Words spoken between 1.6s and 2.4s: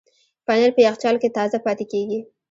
پاتې کېږي.